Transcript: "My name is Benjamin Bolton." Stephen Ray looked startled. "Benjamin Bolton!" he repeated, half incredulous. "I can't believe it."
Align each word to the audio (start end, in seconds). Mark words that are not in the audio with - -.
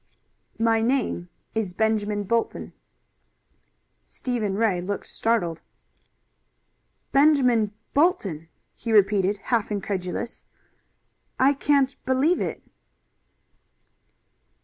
"My 0.57 0.81
name 0.81 1.29
is 1.53 1.75
Benjamin 1.75 2.23
Bolton." 2.23 2.73
Stephen 4.07 4.55
Ray 4.55 4.81
looked 4.81 5.05
startled. 5.05 5.61
"Benjamin 7.11 7.71
Bolton!" 7.93 8.47
he 8.73 8.91
repeated, 8.91 9.37
half 9.37 9.71
incredulous. 9.71 10.43
"I 11.39 11.53
can't 11.53 11.95
believe 12.03 12.41
it." 12.41 12.63